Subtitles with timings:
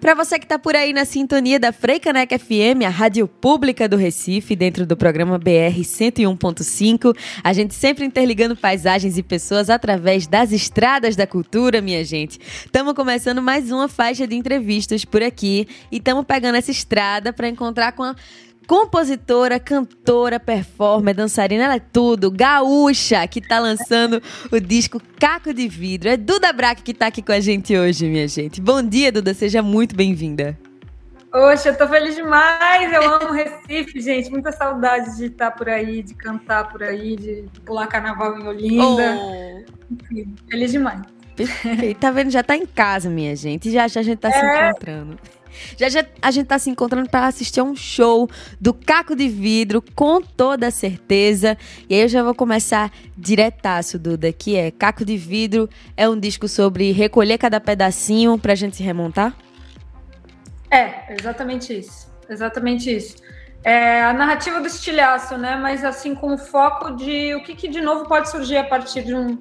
[0.00, 3.96] Para você que está por aí na sintonia da Freicaneca FM, a rádio pública do
[3.96, 10.52] Recife, dentro do programa BR 101.5, a gente sempre interligando paisagens e pessoas através das
[10.52, 12.38] estradas da cultura, minha gente.
[12.38, 17.48] Estamos começando mais uma faixa de entrevistas por aqui e estamos pegando essa estrada para
[17.48, 18.14] encontrar com a
[18.66, 22.30] compositora, cantora, performer, dançarina, ela é tudo.
[22.30, 26.08] Gaúcha, que tá lançando o disco Caco de Vidro.
[26.08, 28.60] É Duda Braque que tá aqui com a gente hoje, minha gente.
[28.60, 30.58] Bom dia, Duda, seja muito bem-vinda.
[31.32, 32.92] Oxe, eu tô feliz demais.
[32.92, 34.30] Eu amo Recife, gente.
[34.30, 39.18] Muita saudade de estar por aí, de cantar por aí, de pular carnaval em Olinda.
[39.18, 39.64] Oh.
[39.90, 41.00] Enfim, feliz demais.
[41.34, 41.98] Perfeito.
[41.98, 42.30] Tá vendo?
[42.30, 43.68] Já tá em casa, minha gente.
[43.70, 44.32] Já já a gente tá é...
[44.32, 45.18] se encontrando.
[45.78, 48.28] Já já a gente tá se encontrando para assistir a um show
[48.60, 51.56] do Caco de Vidro, com toda certeza.
[51.88, 56.18] E aí eu já vou começar diretaço, Duda, que é Caco de Vidro é um
[56.18, 59.36] disco sobre recolher cada pedacinho pra gente se remontar?
[60.70, 62.12] É, exatamente isso.
[62.28, 63.16] Exatamente isso.
[63.62, 65.56] É a narrativa do estilhaço, né?
[65.56, 69.02] Mas assim, com o foco de o que, que de novo pode surgir a partir
[69.02, 69.38] de um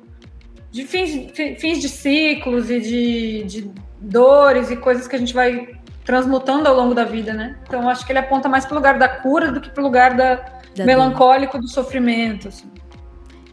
[0.72, 5.68] de fins, fins de ciclos e de, de dores e coisas que a gente vai
[6.06, 7.56] transmutando ao longo da vida, né?
[7.64, 9.84] Então acho que ele aponta mais para o lugar da cura do que para o
[9.84, 10.36] lugar da,
[10.76, 12.50] da melancólico do sofrimento.
[12.50, 12.70] Assim.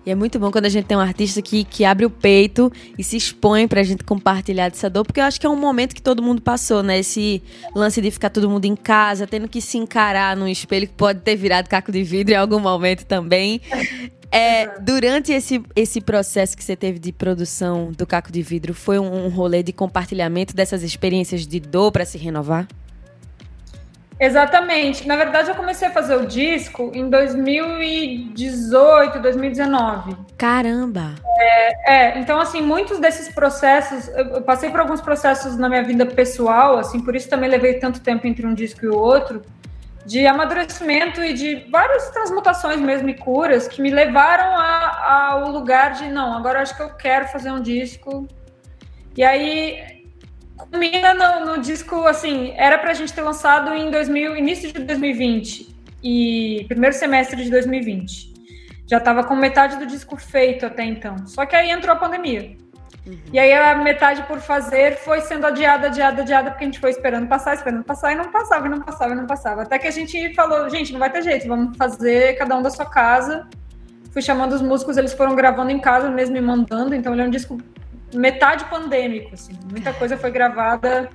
[0.04, 2.72] E é muito bom quando a gente tem um artista que, que abre o peito
[2.98, 5.94] e se expõe pra gente compartilhar dessa dor, porque eu acho que é um momento
[5.94, 6.98] que todo mundo passou, né?
[6.98, 7.42] Esse
[7.74, 11.20] lance de ficar todo mundo em casa, tendo que se encarar num espelho que pode
[11.20, 13.60] ter virado caco de vidro em algum momento também.
[14.32, 18.96] É, durante esse, esse processo que você teve de produção do Caco de Vidro, foi
[18.96, 22.68] um, um rolê de compartilhamento dessas experiências de dor para se renovar?
[24.20, 25.08] Exatamente.
[25.08, 30.14] Na verdade, eu comecei a fazer o disco em 2018, 2019.
[30.36, 31.14] Caramba!
[31.38, 36.04] É, é, então, assim, muitos desses processos, eu passei por alguns processos na minha vida
[36.04, 39.42] pessoal, assim, por isso também levei tanto tempo entre um disco e o outro
[40.04, 46.08] de amadurecimento e de várias transmutações mesmo e curas que me levaram ao lugar de
[46.08, 48.26] não, agora acho que eu quero fazer um disco.
[49.16, 49.99] E aí
[50.66, 54.80] culmina no, no disco assim, era para a gente ter lançado em 2000, início de
[54.80, 58.30] 2020 e primeiro semestre de 2020.
[58.86, 61.26] Já estava com metade do disco feito até então.
[61.26, 62.56] Só que aí entrou a pandemia.
[63.06, 63.18] Uhum.
[63.32, 66.90] E aí a metade por fazer foi sendo adiada, adiada, adiada, porque a gente foi
[66.90, 69.62] esperando passar, esperando passar, e não passava, e não passava, e não passava.
[69.62, 72.70] Até que a gente falou, gente, não vai ter jeito, vamos fazer cada um da
[72.70, 73.48] sua casa.
[74.12, 77.24] Fui chamando os músicos, eles foram gravando em casa mesmo me mandando, então ele é
[77.24, 77.58] um disco
[78.14, 79.58] metade pandêmico, assim.
[79.70, 81.08] Muita coisa foi gravada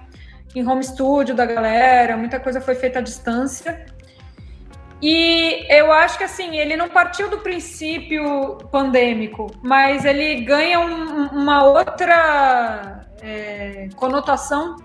[0.56, 3.86] em home studio da galera, muita coisa foi feita à distância.
[5.02, 11.28] E eu acho que assim, ele não partiu do princípio pandêmico, mas ele ganha um,
[11.28, 14.78] uma outra é, conotação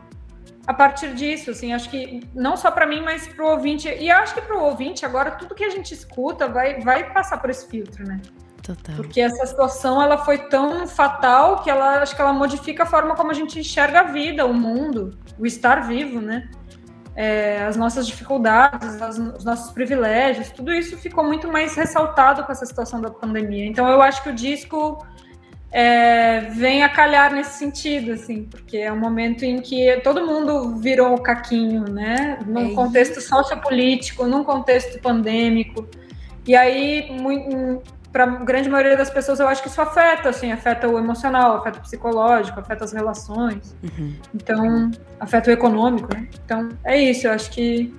[0.67, 1.53] a partir disso.
[1.53, 3.89] Assim, acho que não só para mim, mas para o ouvinte.
[3.89, 7.39] E acho que para o ouvinte, agora, tudo que a gente escuta vai, vai passar
[7.39, 8.21] por esse filtro, né?
[8.75, 8.97] Total.
[8.97, 13.15] Porque essa situação ela foi tão fatal que ela acho que ela modifica a forma
[13.15, 16.49] como a gente enxerga a vida, o mundo, o estar vivo, né?
[17.21, 22.53] é, as nossas dificuldades, as, os nossos privilégios, tudo isso ficou muito mais ressaltado com
[22.53, 23.67] essa situação da pandemia.
[23.67, 25.05] Então eu acho que o disco
[25.71, 30.77] é, vem a calhar nesse sentido, assim, porque é um momento em que todo mundo
[30.77, 32.39] virou o caquinho, né?
[32.47, 35.87] Num é contexto sociopolítico, num contexto pandêmico.
[36.47, 37.83] E aí, muito,
[38.13, 41.57] para a grande maioria das pessoas, eu acho que isso afeta, assim, afeta o emocional,
[41.57, 43.77] afeta o psicológico, afeta as relações.
[43.83, 44.15] Uhum.
[44.35, 46.29] Então, afeta o econômico, né?
[46.45, 47.95] Então, é isso, eu acho que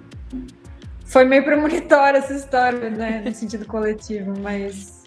[1.06, 5.02] foi meio premonitória essa história, né, no sentido coletivo, mas...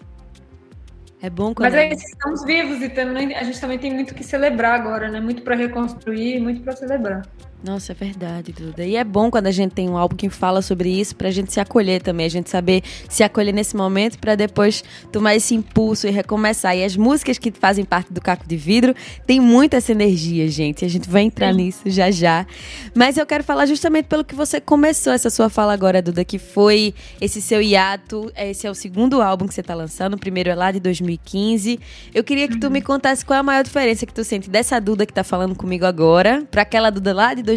[1.21, 1.71] É bom quando...
[1.71, 5.09] Mas é isso, estamos vivos e também, a gente também tem muito que celebrar agora,
[5.09, 5.19] né?
[5.19, 7.25] Muito para reconstruir, muito para celebrar.
[7.65, 8.85] Nossa, é verdade, Duda.
[8.85, 11.51] E é bom quando a gente tem um álbum que fala sobre isso, pra gente
[11.51, 16.05] se acolher também, a gente saber se acolher nesse momento para depois tomar esse impulso
[16.05, 16.77] e recomeçar.
[16.77, 18.93] E as músicas que fazem parte do Caco de Vidro
[19.25, 20.85] tem muita essa energia, gente.
[20.85, 21.57] A gente vai entrar Sim.
[21.57, 22.45] nisso já já.
[22.93, 26.37] Mas eu quero falar justamente pelo que você começou essa sua fala agora, Duda, que
[26.37, 28.31] foi esse seu hiato.
[28.37, 31.79] Esse é o segundo álbum que você tá lançando, o primeiro é lá de 2015.
[32.13, 34.79] Eu queria que tu me contasse qual é a maior diferença que tu sente dessa
[34.79, 37.54] Duda que tá falando comigo agora, para aquela Duda lá de 2015?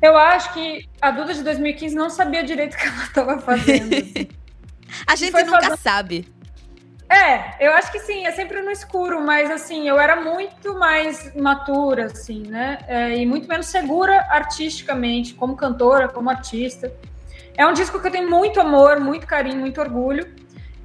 [0.00, 3.94] Eu acho que a Duda de 2015 não sabia direito o que ela estava fazendo.
[3.94, 4.28] Assim.
[5.06, 5.76] a gente nunca fazendo...
[5.76, 6.38] sabe.
[7.10, 11.34] É, eu acho que sim, é sempre no escuro, mas assim, eu era muito mais
[11.34, 12.78] matura, assim, né?
[12.86, 16.92] É, e muito menos segura artisticamente, como cantora, como artista.
[17.56, 20.37] É um disco que eu tenho muito amor, muito carinho, muito orgulho.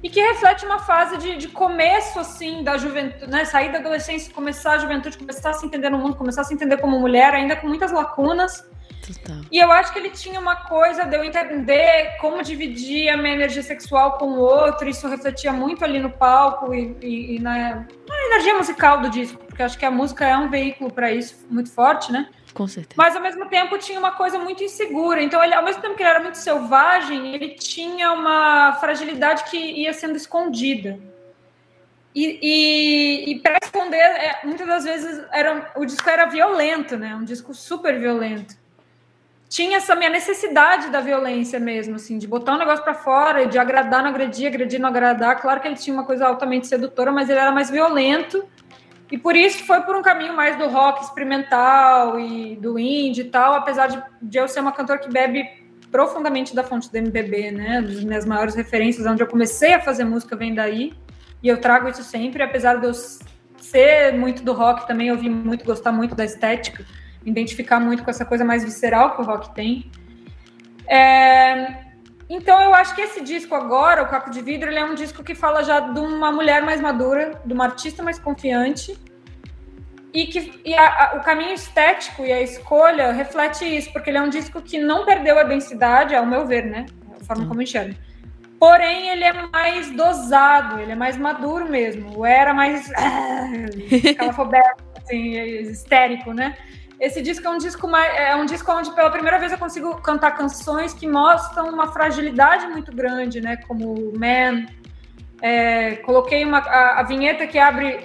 [0.04, 3.46] E que reflete uma fase de, de começo, assim, da juventude, né?
[3.46, 6.52] Sair da adolescência, começar a juventude, começar a se entender no mundo, começar a se
[6.52, 8.68] entender como mulher, ainda com muitas lacunas.
[9.06, 9.40] Total.
[9.50, 13.32] E eu acho que ele tinha uma coisa de eu entender como dividir a minha
[13.32, 17.86] energia sexual com o outro, isso refletia muito ali no palco e, e, e na,
[18.06, 21.46] na energia musical do disco, porque acho que a música é um veículo para isso
[21.48, 22.28] muito forte, né?
[22.54, 22.94] Com certeza.
[22.96, 25.20] Mas ao mesmo tempo tinha uma coisa muito insegura.
[25.20, 29.58] Então, ele, ao mesmo tempo que ele era muito selvagem, ele tinha uma fragilidade que
[29.58, 30.98] ia sendo escondida.
[32.14, 37.16] E, e, e para esconder, é, muitas das vezes era, o disco era violento, né?
[37.16, 38.56] Um disco super violento.
[39.48, 43.58] Tinha essa minha necessidade da violência mesmo, assim, de botar um negócio para fora, de
[43.58, 45.40] agradar, não agredir, agredir, não agradar.
[45.40, 48.44] Claro que ele tinha uma coisa altamente sedutora, mas ele era mais violento
[49.10, 53.24] e por isso foi por um caminho mais do rock experimental e do indie e
[53.24, 55.46] tal, apesar de, de eu ser uma cantora que bebe
[55.90, 57.78] profundamente da fonte do MPB, né?
[57.78, 60.92] As minhas maiores referências, onde eu comecei a fazer música vem daí.
[61.42, 62.94] E eu trago isso sempre, apesar de eu
[63.60, 66.84] ser muito do rock também, eu vi muito, gostar muito da estética,
[67.24, 69.90] identificar muito com essa coisa mais visceral que o rock tem.
[70.88, 71.83] É,
[72.28, 75.22] então eu acho que esse disco agora, o Caco de Vidro, ele é um disco
[75.22, 78.98] que fala já de uma mulher mais madura, de uma artista mais confiante,
[80.12, 84.18] e que e a, a, o caminho estético e a escolha reflete isso, porque ele
[84.18, 86.86] é um disco que não perdeu a densidade, ao meu ver, né?
[87.20, 87.94] A forma como enxergo.
[88.58, 92.18] Porém, ele é mais dosado, ele é mais maduro mesmo.
[92.18, 92.90] O era mais.
[94.16, 96.56] calafobético, assim, histérico, né?
[97.04, 99.94] Esse disco é um disco mais, é um disco onde pela primeira vez eu consigo
[100.00, 103.58] cantar canções que mostram uma fragilidade muito grande, né?
[103.58, 104.64] Como Man.
[105.42, 108.00] É, coloquei uma, a, a, vinheta que abre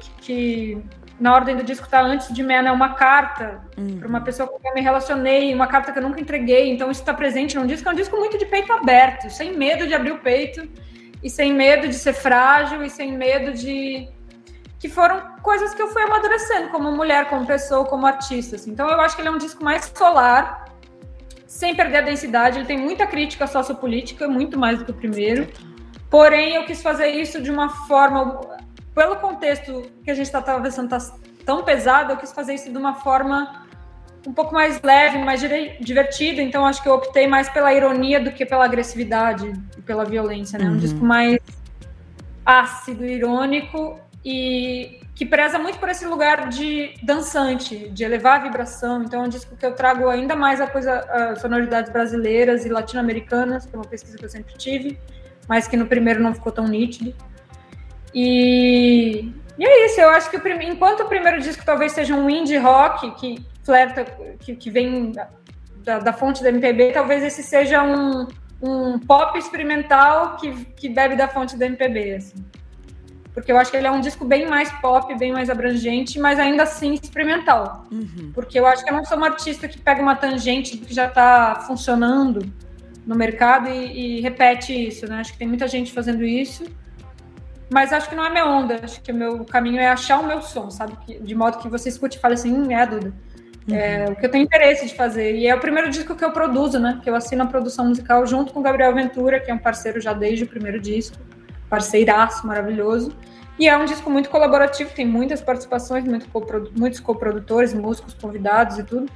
[0.00, 0.84] que, que,
[1.20, 4.00] na ordem do disco tá antes de Man é uma carta uhum.
[4.00, 6.72] para uma pessoa com quem eu me relacionei, uma carta que eu nunca entreguei.
[6.72, 9.86] Então isso está presente num disco, é um disco muito de peito aberto, sem medo
[9.86, 10.68] de abrir o peito
[11.22, 14.08] e sem medo de ser frágil e sem medo de
[14.80, 18.56] que foram coisas que eu fui amadurecendo como mulher, como pessoa, como artista.
[18.56, 18.70] Assim.
[18.70, 20.64] Então eu acho que ele é um disco mais solar,
[21.46, 22.58] sem perder a densidade.
[22.58, 25.46] Ele tem muita crítica sociopolítica, muito mais do que o primeiro.
[26.08, 28.40] Porém, eu quis fazer isso de uma forma,
[28.94, 30.98] pelo contexto que a gente está atravessando tá
[31.44, 33.66] tão pesado, eu quis fazer isso de uma forma
[34.26, 35.42] um pouco mais leve, mais
[35.78, 36.40] divertida.
[36.40, 40.58] Então acho que eu optei mais pela ironia do que pela agressividade e pela violência,
[40.58, 40.64] né?
[40.64, 40.78] Um uhum.
[40.78, 41.38] disco mais
[42.46, 49.02] ácido, irônico e que preza muito por esse lugar de dançante, de elevar a vibração.
[49.02, 52.68] Então, é um disco que eu trago ainda mais a coisa, a sonoridades brasileiras e
[52.68, 54.98] latino-americanas, que é uma pesquisa que eu sempre tive,
[55.48, 57.14] mas que no primeiro não ficou tão nítido.
[58.14, 62.28] E, e é isso, eu acho que o, enquanto o primeiro disco talvez seja um
[62.28, 64.04] indie rock que flerta,
[64.38, 65.12] que, que vem
[65.82, 68.26] da, da fonte da MPB, talvez esse seja um,
[68.60, 72.14] um pop experimental que, que bebe da fonte da MPB.
[72.16, 72.44] Assim
[73.32, 76.38] porque eu acho que ele é um disco bem mais pop, bem mais abrangente, mas
[76.38, 77.86] ainda assim experimental.
[77.90, 78.32] Uhum.
[78.34, 81.06] Porque eu acho que eu não sou uma artista que pega uma tangente que já
[81.06, 82.44] está funcionando
[83.06, 85.20] no mercado e, e, repete isso, né?
[85.20, 86.64] Acho que tem muita gente fazendo isso,
[87.72, 88.80] mas acho que não é minha onda.
[88.82, 90.94] Acho que o meu caminho é achar o meu som, sabe?
[91.20, 93.14] De modo que você escute e fale assim, hum, é Duda.
[93.68, 93.76] Uhum.
[93.76, 95.36] É o que eu tenho interesse de fazer.
[95.36, 96.98] E é o primeiro disco que eu produzo, né?
[97.00, 100.00] Que eu assino a produção musical junto com o Gabriel Ventura, que é um parceiro
[100.00, 101.16] já desde o primeiro disco
[101.70, 103.16] parceiraço maravilhoso.
[103.58, 108.78] E é um disco muito colaborativo, tem muitas participações, muito coprodu muitos coprodutores, músicos, convidados
[108.78, 109.06] e tudo.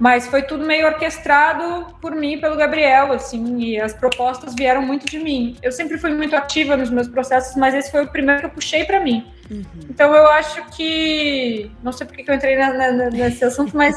[0.00, 5.06] Mas foi tudo meio orquestrado por mim, pelo Gabriel, assim, e as propostas vieram muito
[5.06, 5.56] de mim.
[5.62, 8.50] Eu sempre fui muito ativa nos meus processos, mas esse foi o primeiro que eu
[8.50, 9.26] puxei para mim.
[9.50, 9.64] Uhum.
[9.90, 11.70] Então eu acho que.
[11.82, 13.94] Não sei porque que eu entrei na, na, nesse assunto, mas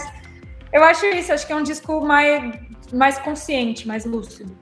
[0.74, 2.54] eu acho isso, acho que é um disco mais,
[2.92, 4.56] mais consciente, mais lúcido.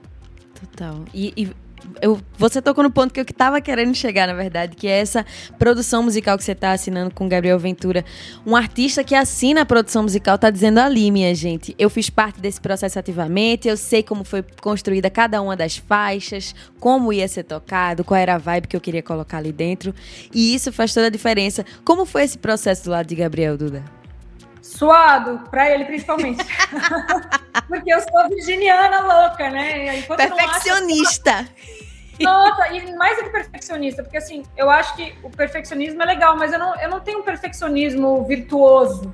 [0.53, 1.03] Total.
[1.13, 1.62] E, e
[2.02, 5.25] eu, você tocou no ponto que eu estava querendo chegar, na verdade, que é essa
[5.58, 8.04] produção musical que você está assinando com Gabriel Ventura.
[8.46, 12.40] Um artista que assina a produção musical está dizendo ali, minha gente, eu fiz parte
[12.40, 17.44] desse processo ativamente, eu sei como foi construída cada uma das faixas, como ia ser
[17.44, 19.94] tocado, qual era a vibe que eu queria colocar ali dentro.
[20.34, 21.66] E isso faz toda a diferença.
[21.84, 24.02] Como foi esse processo do lado de Gabriel, Duda?
[24.84, 26.44] Suado, para ele principalmente.
[27.68, 30.00] Porque eu sou virginiana louca, né?
[30.00, 31.48] Enquanto Perfeccionista.
[32.20, 36.38] Nossa, e mais do que perfeccionista, porque assim, eu acho que o perfeccionismo é legal,
[36.38, 39.12] mas eu não, eu não tenho um perfeccionismo virtuoso.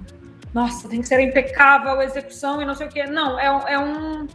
[0.54, 3.06] Nossa, tem que ser impecável a execução e não sei o quê.
[3.06, 4.28] Não, é, é um.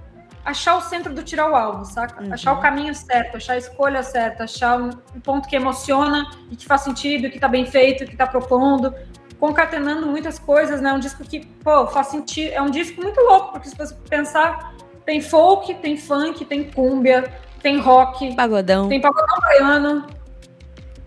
[0.45, 2.23] Achar o centro do tirar o alvo, saca?
[2.23, 2.33] Uhum.
[2.33, 6.57] Achar o caminho certo, achar a escolha certa, achar um, um ponto que emociona e
[6.57, 8.95] que faz sentido, que tá bem feito, que tá propondo,
[9.45, 10.91] concatenando muitas coisas, né?
[10.91, 12.51] Um disco que, pô, faz sentido.
[12.55, 14.75] É um disco muito louco, porque se você pensar,
[15.05, 20.07] tem folk, tem funk, tem cúmbia, tem rock, pagodão, tem pagodão baiano.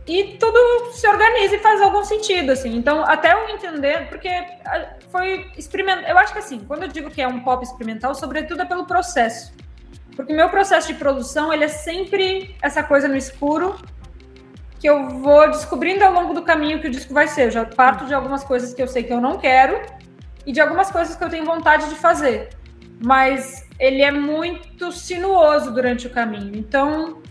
[0.06, 2.76] E tudo se organiza e faz algum sentido, assim.
[2.76, 4.30] Então, até eu entender, porque
[5.12, 6.08] foi experimental.
[6.08, 8.86] Eu acho que assim, quando eu digo que é um pop experimental, sobretudo é pelo
[8.86, 9.52] processo.
[10.16, 13.76] Porque meu processo de produção, ele é sempre essa coisa no escuro,
[14.80, 17.46] que eu vou descobrindo ao longo do caminho que o disco vai ser.
[17.46, 19.82] Eu já parto de algumas coisas que eu sei que eu não quero
[20.46, 22.50] e de algumas coisas que eu tenho vontade de fazer.
[23.04, 26.56] Mas ele é muito sinuoso durante o caminho.
[26.56, 27.22] Então,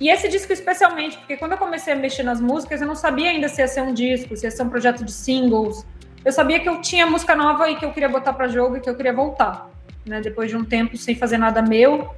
[0.00, 3.30] e esse disco especialmente, porque quando eu comecei a mexer nas músicas, eu não sabia
[3.30, 5.86] ainda se ia ser um disco, se ia ser um projeto de singles.
[6.24, 8.80] Eu sabia que eu tinha música nova e que eu queria botar para jogo e
[8.80, 9.70] que eu queria voltar,
[10.06, 10.20] né?
[10.20, 12.14] Depois de um tempo sem fazer nada meu,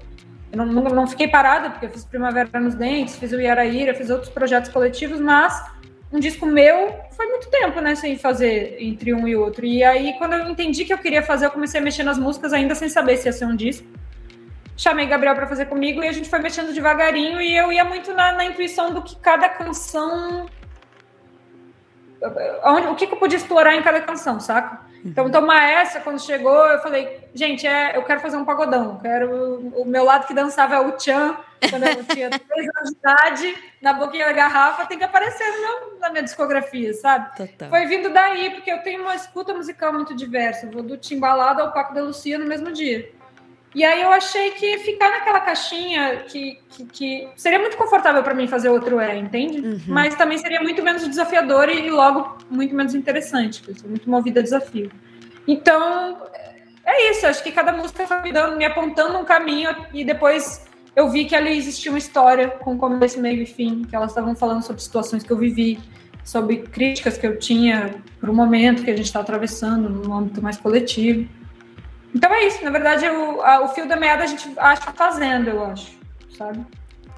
[0.52, 3.94] eu não, não, não fiquei parada, porque eu fiz Primavera nos Dentes, fiz o Iaraíra,
[3.94, 5.64] fiz outros projetos coletivos, mas
[6.12, 9.64] um disco meu foi muito tempo, né, sem fazer entre um e outro.
[9.64, 12.52] E aí, quando eu entendi que eu queria fazer, eu comecei a mexer nas músicas,
[12.52, 13.86] ainda sem saber se ia ser um disco.
[14.76, 17.40] Chamei Gabriel para fazer comigo e a gente foi mexendo devagarinho.
[17.40, 20.46] E eu ia muito na, na intuição do que cada canção.
[22.64, 24.80] Onde, o que, que eu podia explorar em cada canção, saca?
[25.04, 28.98] Então, tomar essa, quando chegou, eu falei, gente, é, eu quero fazer um pagodão.
[29.00, 31.36] Quero o meu lado que dançava é o Chan,
[31.68, 35.98] quando eu tinha três anos de idade, na boquinha da garrafa, tem que aparecer no,
[35.98, 37.36] na minha discografia, sabe?
[37.36, 37.68] Total.
[37.68, 40.66] Foi vindo daí, porque eu tenho uma escuta musical muito diversa.
[40.66, 43.10] Eu vou do Timbalado ao Paco de Lucia no mesmo dia.
[43.74, 48.34] E aí eu achei que ficar naquela caixinha que, que, que seria muito confortável para
[48.34, 49.60] mim fazer outro é, entende?
[49.60, 49.80] Uhum.
[49.88, 54.10] Mas também seria muito menos desafiador e, logo muito menos interessante, porque eu sou muito
[54.10, 54.90] movida a desafio.
[55.48, 56.18] Então,
[56.84, 60.66] é isso, acho que cada música foi me, dando, me apontando um caminho e depois
[60.94, 64.34] eu vi que ali existia uma história com começo, meio e fim, que elas estavam
[64.34, 65.78] falando sobre situações que eu vivi,
[66.22, 70.42] sobre críticas que eu tinha para o momento que a gente está atravessando no âmbito
[70.42, 71.26] mais coletivo.
[72.14, 75.48] Então é isso, na verdade, o, a, o fio da meada a gente acha fazendo,
[75.48, 75.98] eu acho,
[76.36, 76.64] sabe?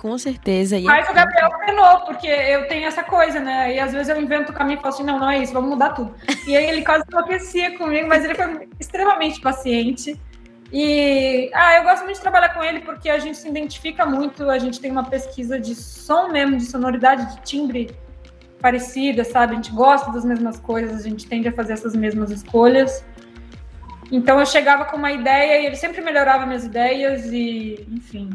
[0.04, 0.76] Com certeza.
[0.76, 3.74] E Mas o Gabriel treinou, porque eu tenho essa coisa, né?
[3.74, 5.70] E às vezes eu invento o caminho e falo assim, não, não é isso, vamos
[5.70, 6.14] mudar tudo.
[6.46, 10.20] E aí ele quase enlouquecia comigo, mas ele foi extremamente paciente.
[10.70, 14.50] E ah, eu gosto muito de trabalhar com ele porque a gente se identifica muito,
[14.50, 17.96] a gente tem uma pesquisa de som mesmo, de sonoridade, de timbre
[18.60, 19.52] parecida, sabe?
[19.52, 23.04] A gente gosta das mesmas coisas, a gente tende a fazer essas mesmas escolhas.
[24.10, 28.30] Então eu chegava com uma ideia e ele sempre melhorava minhas ideias e, enfim,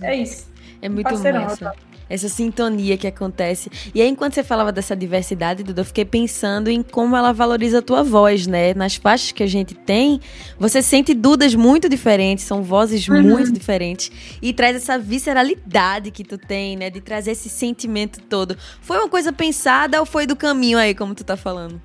[0.00, 0.48] é isso.
[0.80, 1.66] É muito Parceirão, massa.
[1.66, 1.74] Tá?
[2.08, 3.70] Essa sintonia que acontece.
[3.94, 7.78] E aí, enquanto você falava dessa diversidade, Duda, eu fiquei pensando em como ela valoriza
[7.78, 8.74] a tua voz, né?
[8.74, 10.20] Nas faixas que a gente tem,
[10.58, 13.22] você sente Dudas muito diferentes, são vozes uhum.
[13.22, 14.12] muito diferentes.
[14.42, 16.90] E traz essa visceralidade que tu tem, né?
[16.90, 18.56] De trazer esse sentimento todo.
[18.82, 21.80] Foi uma coisa pensada ou foi do caminho aí, como tu tá falando?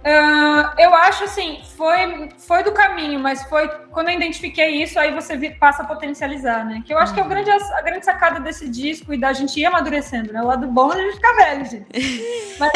[0.00, 5.12] Uh, eu acho assim, foi, foi do caminho, mas foi quando eu identifiquei isso, aí
[5.12, 6.82] você passa a potencializar, né?
[6.86, 7.30] Que eu acho que é o uhum.
[7.30, 10.40] grande, a grande sacada desse disco e da gente ir amadurecendo, né?
[10.40, 11.86] O lado bom é a gente ficar velho, gente.
[12.58, 12.72] Mas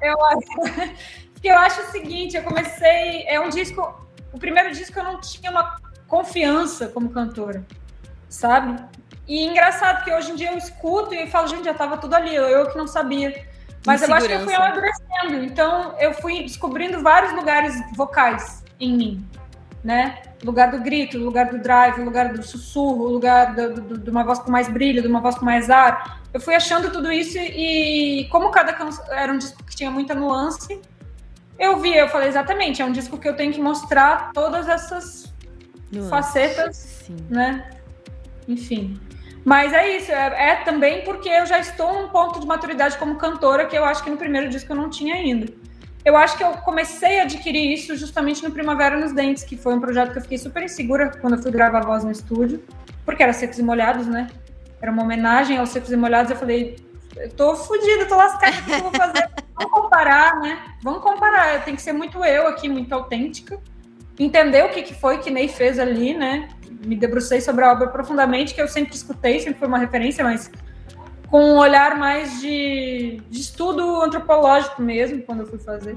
[0.00, 0.94] eu acho,
[1.42, 5.20] que eu acho o seguinte, eu comecei, é um disco, o primeiro disco eu não
[5.20, 7.66] tinha uma confiança como cantora,
[8.28, 8.80] sabe?
[9.26, 12.32] E engraçado que hoje em dia eu escuto e falo, gente, já tava tudo ali,
[12.34, 13.49] eu que não sabia.
[13.86, 15.44] Mas eu acho que eu fui amadurecendo.
[15.44, 19.26] Então, eu fui descobrindo vários lugares vocais em mim,
[19.82, 20.22] né?
[20.44, 24.68] Lugar do grito, lugar do drive, lugar do sussurro, lugar de uma voz com mais
[24.68, 26.20] brilho, de uma voz com mais ar.
[26.32, 30.14] Eu fui achando tudo isso e, como cada canção era um disco que tinha muita
[30.14, 30.80] nuance,
[31.58, 35.30] eu vi, eu falei exatamente, é um disco que eu tenho que mostrar todas essas
[36.08, 37.16] facetas, Sim.
[37.28, 37.70] né?
[38.48, 38.98] Enfim.
[39.50, 43.16] Mas é isso, é, é, também porque eu já estou num ponto de maturidade como
[43.16, 45.52] cantora que eu acho que no primeiro disco eu não tinha ainda.
[46.04, 49.74] Eu acho que eu comecei a adquirir isso justamente no Primavera nos Dentes, que foi
[49.74, 52.62] um projeto que eu fiquei super insegura quando eu fui gravar a voz no estúdio,
[53.04, 54.28] porque era Secos e Molhados, né?
[54.80, 56.30] Era uma homenagem aos Secos e Molhados.
[56.30, 56.76] Eu falei,
[57.16, 59.28] eu tô fodida, tô lascada, o que eu vou fazer?
[59.58, 60.62] Vamos comparar, né?
[60.80, 63.58] Vamos comparar, tem que ser muito eu aqui, muito autêntica.
[64.16, 66.48] Entender o que, que foi que Ney fez ali, né?
[66.84, 70.50] Me debrucei sobre a obra profundamente, que eu sempre escutei, sempre foi uma referência, mas
[71.28, 75.96] com um olhar mais de, de estudo antropológico mesmo, quando eu fui fazer.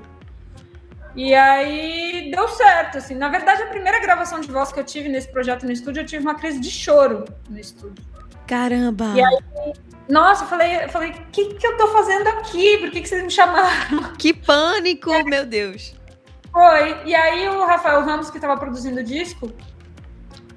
[1.15, 3.15] E aí deu certo, assim.
[3.15, 6.05] Na verdade, a primeira gravação de voz que eu tive nesse projeto no estúdio, eu
[6.05, 8.03] tive uma crise de choro no estúdio.
[8.47, 9.13] Caramba!
[9.15, 9.73] E aí,
[10.09, 12.77] nossa, eu falei, eu falei, o que, que eu tô fazendo aqui?
[12.79, 14.11] Por que, que vocês me chamaram?
[14.17, 15.23] Que pânico, é.
[15.23, 15.95] meu Deus!
[16.51, 16.97] Foi.
[17.05, 19.51] E aí o Rafael Ramos, que estava produzindo o disco,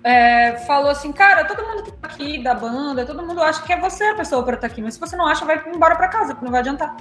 [0.06, 3.72] é, falou assim, cara, todo mundo que tá aqui da banda, todo mundo acha que
[3.72, 5.96] é você a pessoa para estar tá aqui, mas se você não acha, vai embora
[5.96, 6.96] para casa, porque não vai adiantar.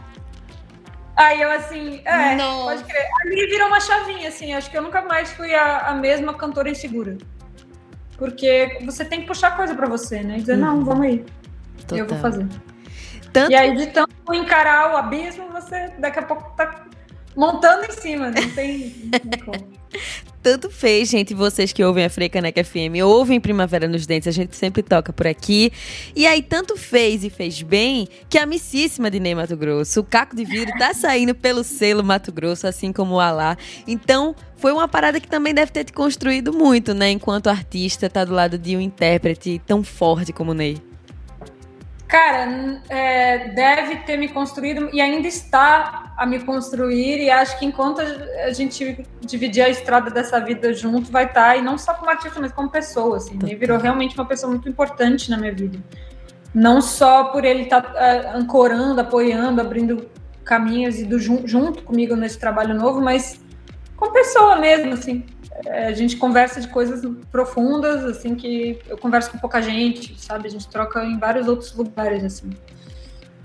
[1.15, 2.63] Aí eu assim, é, não.
[2.63, 3.07] pode crer.
[3.21, 6.67] Ali virou uma chavinha, assim, acho que eu nunca mais fui a, a mesma cantora
[6.67, 7.15] insegura.
[8.17, 10.37] Porque você tem que puxar coisa para você, né?
[10.37, 10.61] E dizer, uhum.
[10.61, 11.25] não, vamos aí.
[11.81, 11.99] Total.
[11.99, 12.47] Eu vou fazer.
[13.31, 13.51] Tanto...
[13.51, 16.85] E aí, de tanto encarar o abismo, você daqui a pouco tá
[17.35, 18.95] montando em cima, não tem,
[19.43, 19.75] como.
[20.45, 24.55] Tanto fez, gente, vocês que ouvem a Freicaneca FM, ouvem Primavera nos Dentes, a gente
[24.55, 25.71] sempre toca por aqui.
[26.15, 30.03] E aí, tanto fez e fez bem que a amicíssima de Ney Mato Grosso, o
[30.03, 33.57] Caco de Vidro, tá saindo pelo selo Mato Grosso, assim como o Alá.
[33.87, 37.09] Então, foi uma parada que também deve ter te construído muito, né?
[37.09, 40.77] Enquanto artista, tá do lado de um intérprete tão forte como o Ney.
[42.07, 47.23] Cara, é, deve ter me construído e ainda está a me construir.
[47.23, 51.57] E acho que enquanto a gente dividir a estrada dessa vida junto, vai estar, tá,
[51.57, 53.17] e não só como artista, mas como pessoa.
[53.17, 55.79] Assim, ele virou realmente uma pessoa muito importante na minha vida.
[56.53, 60.09] Não só por ele estar tá, uh, ancorando, apoiando, abrindo
[60.43, 63.41] caminhos e do, junto comigo nesse trabalho novo, mas
[63.97, 65.25] como pessoa mesmo, assim.
[65.65, 70.47] É, a gente conversa de coisas profundas, assim, que eu converso com pouca gente, sabe?
[70.47, 72.49] A gente troca em vários outros lugares, assim.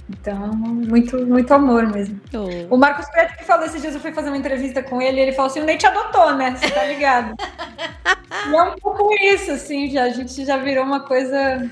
[0.09, 2.21] Então, muito, muito amor mesmo.
[2.35, 2.75] Oh.
[2.75, 5.21] O Marcos Preto que falou esses dias, eu fui fazer uma entrevista com ele, e
[5.21, 6.57] ele falou assim, o Ney te adotou, né?
[6.57, 7.35] Você tá ligado?
[8.51, 11.71] e é um pouco isso, assim, já, a gente já virou uma coisa,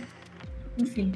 [0.78, 1.12] enfim,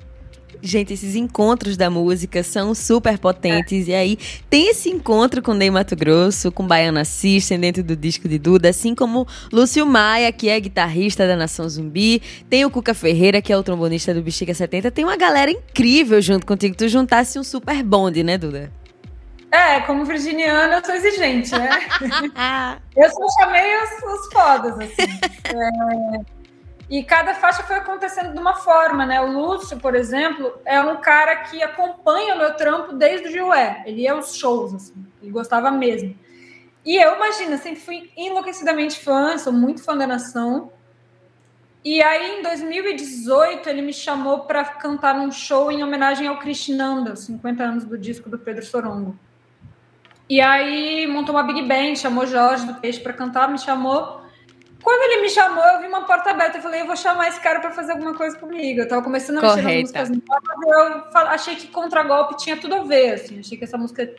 [0.65, 3.89] Gente, esses encontros da música são super potentes.
[3.89, 3.91] É.
[3.91, 8.29] E aí, tem esse encontro com Ney Mato Grosso, com Baiana System dentro do disco
[8.29, 12.23] de Duda, assim como Lúcio Maia, que é guitarrista da Nação Zumbi.
[12.49, 14.93] Tem o Cuca Ferreira, que é o trombonista do Bexiga 70.
[14.93, 16.77] Tem uma galera incrível junto contigo.
[16.77, 18.71] Tu juntasse um super bonde, né, Duda?
[19.51, 21.69] É, como virginiana, eu sou exigente, né?
[22.97, 25.03] eu só chamei os, os fodas, assim.
[25.45, 26.32] É...
[26.93, 29.19] E cada faixa foi acontecendo de uma forma, né?
[29.19, 33.83] O Lúcio, por exemplo, é um cara que acompanha o meu trampo desde o Gilé.
[33.87, 36.15] Ele ia aos shows, assim, ele gostava mesmo.
[36.85, 40.71] E eu, imagino, sempre fui enlouquecidamente fã, sou muito fã da Nação.
[41.83, 47.17] E aí, em 2018, ele me chamou para cantar num show em homenagem ao Krishnanda,
[47.17, 49.19] 50 anos do disco do Pedro Sorongo.
[50.29, 54.22] E aí, montou uma Big Band, chamou Jorge do Peixe para cantar, me chamou.
[54.83, 56.59] Quando ele me chamou, eu vi uma porta aberta.
[56.59, 58.81] Eu falei, eu vou chamar esse cara para fazer alguma coisa comigo.
[58.81, 59.69] Eu tava começando a Correta.
[59.69, 61.15] mexer nas músicas novas.
[61.15, 63.39] Eu achei que Contragolpe tinha tudo a ver, assim.
[63.39, 64.13] Achei que essa música...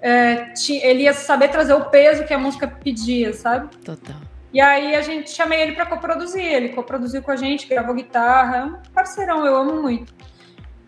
[0.00, 3.74] É, tinha, ele ia saber trazer o peso que a música pedia, sabe?
[3.76, 4.16] Total.
[4.52, 6.44] E aí a gente chamei ele para coproduzir.
[6.44, 8.56] Ele coproduziu com a gente, gravou guitarra.
[8.56, 10.12] É um parceirão, eu amo muito.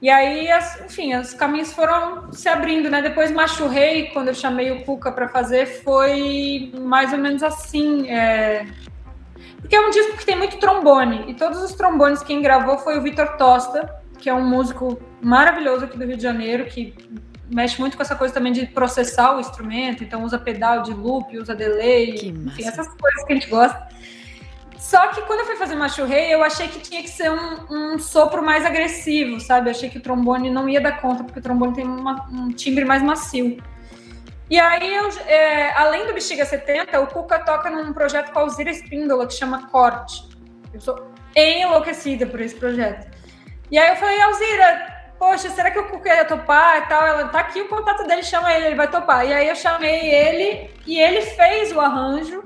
[0.02, 3.00] E aí, as, enfim, os caminhos foram se abrindo, né?
[3.00, 8.10] Depois Macho Rei, quando eu chamei o Cuca para fazer, foi mais ou menos assim.
[8.10, 8.66] É
[9.66, 11.24] porque é um disco que tem muito trombone.
[11.26, 15.86] E todos os trombones quem gravou foi o Vitor Tosta, que é um músico maravilhoso
[15.86, 16.94] aqui do Rio de Janeiro, que
[17.50, 20.04] mexe muito com essa coisa também de processar o instrumento.
[20.04, 23.88] Então usa pedal de loop, usa delay, enfim, essas coisas que a gente gosta.
[24.78, 27.94] Só que quando eu fui fazer Macho Rei, eu achei que tinha que ser um,
[27.94, 29.68] um, sopro mais agressivo, sabe?
[29.68, 32.50] Eu achei que o trombone não ia dar conta, porque o trombone tem uma, um
[32.50, 33.60] timbre mais macio.
[34.48, 38.42] E aí, eu, é, além do Bexiga 70, o Cuca toca num projeto com a
[38.42, 40.28] Alzira Espíndola, que chama Corte.
[40.72, 43.10] Eu sou enlouquecida por esse projeto.
[43.70, 47.04] E aí eu falei, Alzira, poxa, será que o Cuca ia topar e tal?
[47.04, 49.26] Ela tá aqui, o contato dele chama ele, ele vai topar.
[49.26, 52.44] E aí eu chamei ele e ele fez o arranjo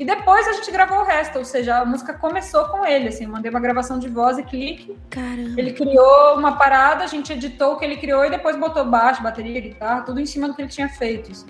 [0.00, 3.26] e depois a gente gravou o resto, ou seja, a música começou com ele, assim,
[3.26, 4.96] mandei uma gravação de voz e clique.
[5.10, 5.60] Caramba.
[5.60, 9.22] Ele criou uma parada, a gente editou o que ele criou e depois botou baixo,
[9.22, 11.30] bateria, guitarra, tudo em cima do que ele tinha feito.
[11.30, 11.46] Assim.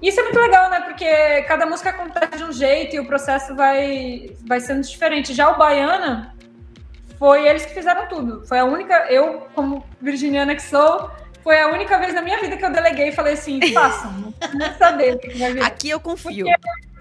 [0.00, 0.80] Isso é muito legal, né?
[0.80, 5.34] Porque cada música acontece de um jeito e o processo vai, vai sendo diferente.
[5.34, 6.34] Já o Baiana,
[7.18, 8.46] foi eles que fizeram tudo.
[8.46, 11.10] Foi a única, eu, como virginiana que sou,
[11.44, 14.74] foi a única vez na minha vida que eu deleguei e falei assim: façam, não
[14.78, 15.62] saber o que vai vir.
[15.62, 16.46] Aqui eu confio.
[16.46, 16.91] Porque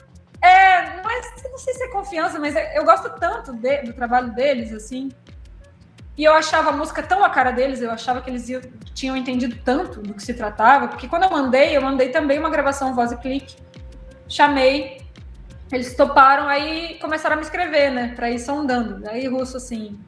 [0.42, 4.34] é, mas não sei se é confiança, mas é, eu gosto tanto de, do trabalho
[4.34, 5.10] deles, assim.
[6.18, 8.62] E eu achava a música tão a cara deles, eu achava que eles iam,
[8.94, 12.50] tinham entendido tanto do que se tratava, porque quando eu mandei, eu mandei também uma
[12.50, 13.56] gravação voz e clique.
[14.28, 15.02] Chamei,
[15.72, 19.08] eles toparam, aí começaram a me escrever, né, pra ir sondando.
[19.10, 20.00] Aí russo assim,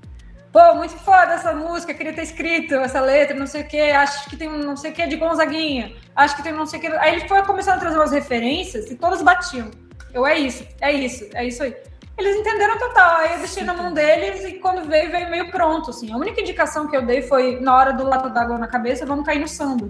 [0.51, 4.29] pô, muito foda essa música, queria ter escrito essa letra, não sei o quê, acho
[4.29, 6.79] que tem um não sei o quê de Gonzaguinha, acho que tem um não sei
[6.79, 6.87] o quê.
[6.99, 9.71] Aí ele foi começando a trazer umas referências e todas batiam.
[10.13, 11.75] Eu, é isso, é isso, é isso aí.
[12.17, 13.15] Eles entenderam total.
[13.17, 16.11] Aí eu deixei na mão deles e quando veio, veio meio pronto, assim.
[16.13, 19.25] A única indicação que eu dei foi, na hora do lado d'água na cabeça, vamos
[19.25, 19.89] cair no samba.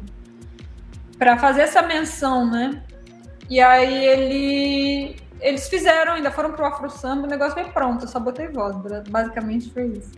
[1.17, 2.81] Pra fazer essa menção, né?
[3.49, 5.15] E aí ele...
[5.41, 8.77] Eles fizeram, ainda foram pro Afro Samba, o negócio veio pronto, eu só botei voz,
[9.09, 10.09] basicamente foi isso.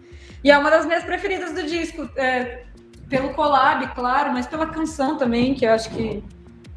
[0.44, 2.66] E é uma das minhas preferidas do disco, é,
[3.10, 6.24] pelo collab, claro, mas pela canção também, que eu acho que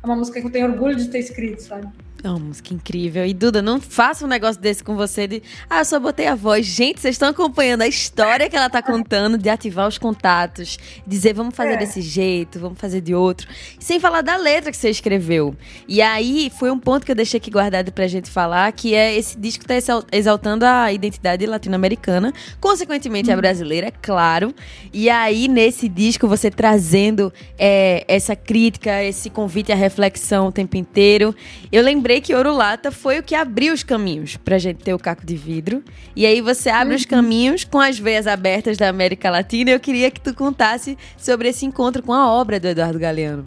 [0.03, 1.89] é uma música que eu tenho orgulho de ter escrito, sabe?
[2.23, 3.25] É uma música incrível.
[3.25, 5.43] E Duda, não faça um negócio desse com você de.
[5.71, 6.67] Ah, eu só botei a voz.
[6.67, 11.33] Gente, vocês estão acompanhando a história que ela tá contando de ativar os contatos, dizer
[11.33, 11.77] vamos fazer é.
[11.77, 13.47] desse jeito, vamos fazer de outro.
[13.79, 15.55] Sem falar da letra que você escreveu.
[15.87, 19.15] E aí foi um ponto que eu deixei aqui guardado pra gente falar, que é
[19.17, 19.75] esse disco tá
[20.11, 23.35] exaltando a identidade latino-americana, consequentemente hum.
[23.35, 24.53] a brasileira, é claro.
[24.93, 30.77] E aí, nesse disco, você trazendo é, essa crítica, esse convite à reflexão o tempo
[30.77, 31.35] inteiro.
[31.71, 34.99] Eu lembrei que Ouro Lata foi o que abriu os caminhos pra gente ter o
[34.99, 35.85] caco de vidro.
[36.17, 36.97] E aí você abre uhum.
[36.97, 39.71] os caminhos com as veias abertas da América Latina.
[39.71, 43.45] Eu queria que tu contasse sobre esse encontro com a obra do Eduardo Galeano.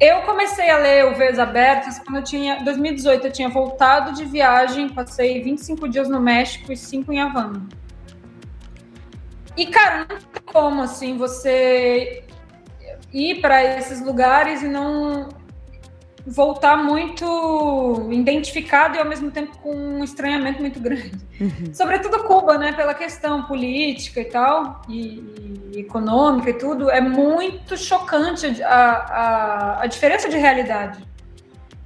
[0.00, 2.62] Eu comecei a ler o Veias Abertas quando eu tinha.
[2.62, 7.66] 2018, eu tinha voltado de viagem, passei 25 dias no México e 5 em Havana.
[9.56, 12.22] E, cara, não tem como, assim, você
[13.12, 15.28] ir para esses lugares e não
[16.28, 21.12] voltar muito identificado e ao mesmo tempo com um estranhamento muito grande.
[21.40, 21.72] Uhum.
[21.72, 25.24] Sobretudo Cuba, né, pela questão política e tal, e,
[25.72, 31.06] e econômica e tudo, é muito chocante a, a, a diferença de realidade.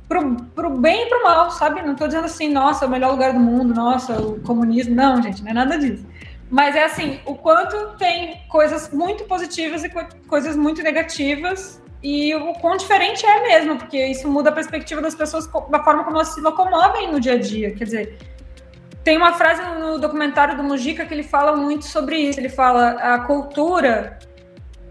[0.08, 1.80] Pro, pro bem e pro mal, sabe?
[1.82, 4.94] Não estou dizendo assim, nossa, é o melhor lugar do mundo, nossa, o comunismo.
[4.94, 6.04] Não, gente, não é nada disso.
[6.50, 12.34] Mas é assim, o quanto tem coisas muito positivas e co coisas muito negativas e
[12.34, 16.16] o quão diferente é mesmo, porque isso muda a perspectiva das pessoas, da forma como
[16.16, 17.72] elas se locomovem no dia a dia.
[17.74, 18.18] Quer dizer,
[19.04, 22.38] tem uma frase no documentário do Mujica que ele fala muito sobre isso.
[22.40, 24.18] Ele fala: a cultura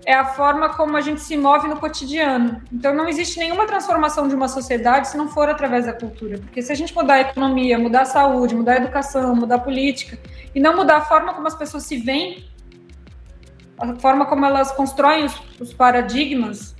[0.05, 2.61] é a forma como a gente se move no cotidiano.
[2.71, 6.39] Então não existe nenhuma transformação de uma sociedade se não for através da cultura.
[6.39, 9.59] Porque se a gente mudar a economia, mudar a saúde, mudar a educação, mudar a
[9.59, 10.17] política,
[10.53, 12.49] e não mudar a forma como as pessoas se veem,
[13.77, 16.75] a forma como elas constroem os, os paradigmas,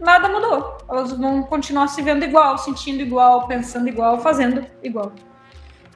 [0.00, 0.78] nada mudou.
[0.88, 5.12] Elas vão continuar se vendo igual, sentindo igual, pensando igual, fazendo igual.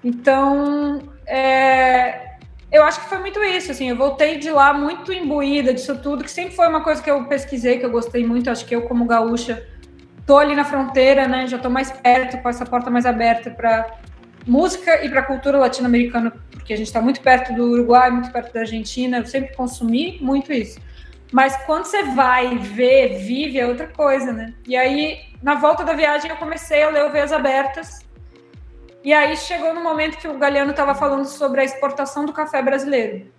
[0.04, 2.36] Então, é,
[2.70, 3.70] eu acho que foi muito isso.
[3.70, 7.10] Assim, eu voltei de lá muito imbuída disso tudo, que sempre foi uma coisa que
[7.10, 8.50] eu pesquisei, que eu gostei muito.
[8.50, 9.66] Acho que eu, como gaúcha,
[10.26, 11.46] tô ali na fronteira, né?
[11.46, 13.98] Já tô mais perto, com essa porta mais aberta para
[14.46, 18.52] música e para cultura latino-americana, porque a gente está muito perto do Uruguai, muito perto
[18.52, 19.18] da Argentina.
[19.18, 20.80] Eu sempre consumi muito isso.
[21.32, 24.54] Mas quando você vai ver, vive, é outra coisa, né?
[24.66, 28.00] E aí, na volta da viagem, eu comecei a ler o Veias Abertas.
[29.02, 32.62] E aí chegou no momento que o Galeano estava falando sobre a exportação do café
[32.62, 33.32] brasileiro.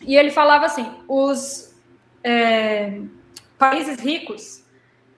[0.00, 1.72] E ele falava assim: os
[2.24, 3.00] é,
[3.56, 4.64] países ricos,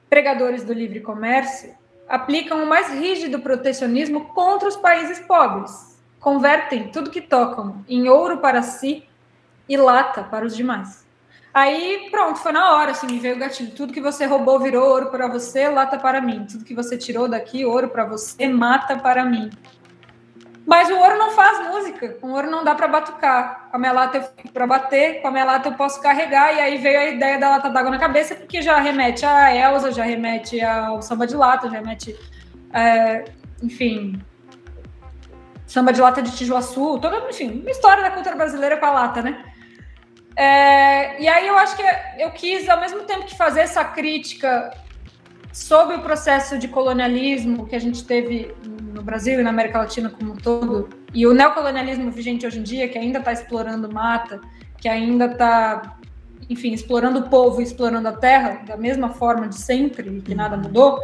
[0.08, 1.74] pregadores do livre comércio,
[2.06, 5.98] aplicam o mais rígido protecionismo contra os países pobres.
[6.20, 9.08] Convertem tudo que tocam em ouro para si
[9.66, 10.99] e lata para os demais.
[11.52, 13.72] Aí, pronto, foi na hora, assim, me veio o gatilho.
[13.72, 16.46] Tudo que você roubou virou ouro para você, lata para mim.
[16.48, 19.50] Tudo que você tirou daqui, ouro para você, mata para mim.
[20.64, 22.16] Mas o ouro não faz música.
[22.22, 23.68] O ouro não dá para batucar.
[23.68, 26.54] Com a minha lata eu fico para bater, com a minha lata eu posso carregar.
[26.54, 29.90] E aí veio a ideia da lata d'água na cabeça, porque já remete a Elsa,
[29.90, 32.16] já remete ao samba de lata, já remete,
[32.72, 33.24] é,
[33.60, 34.22] enfim,
[35.66, 39.22] samba de lata de Tijuaçu, toda, enfim, uma história da cultura brasileira com a lata,
[39.22, 39.49] né?
[40.40, 41.82] É, e aí eu acho que
[42.18, 44.70] eu quis, ao mesmo tempo que fazer essa crítica
[45.52, 50.08] sobre o processo de colonialismo que a gente teve no Brasil e na América Latina
[50.08, 54.40] como um todo, e o neocolonialismo vigente hoje em dia, que ainda está explorando mata,
[54.78, 55.98] que ainda está,
[56.48, 60.98] enfim, explorando o povo explorando a terra, da mesma forma de sempre, que nada mudou,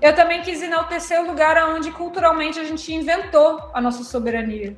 [0.00, 4.76] eu também quis enaltecer o lugar onde culturalmente a gente inventou a nossa soberania